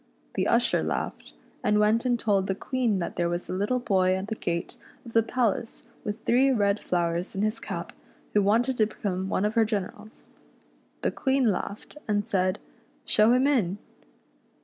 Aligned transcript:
The 0.33 0.47
usher 0.47 0.81
laughed, 0.81 1.33
and 1.63 1.77
went 1.77 2.05
and 2.05 2.17
told 2.19 2.47
the 2.47 2.55
Queen 2.55 2.97
that 2.97 3.17
there 3.17 3.29
was 3.29 3.47
a 3.49 3.53
little 3.53 3.77
boy 3.77 4.15
at 4.15 4.29
the 4.29 4.35
gate 4.35 4.77
of 5.05 5.13
the 5.13 5.21
palace 5.21 5.83
with 6.03 6.23
three 6.25 6.49
red 6.49 6.79
flowers 6.79 7.35
in 7.35 7.43
his 7.43 7.59
cap, 7.59 7.93
who 8.33 8.41
wanted 8.41 8.77
to 8.77 8.87
become 8.87 9.29
one 9.29 9.45
of 9.45 9.53
her 9.53 9.63
generals. 9.63 10.29
The 11.03 11.11
Queen 11.11 11.51
laughed, 11.51 11.97
and 12.07 12.27
said," 12.27 12.57
Show 13.05 13.31
him 13.33 13.45
in." 13.45 13.77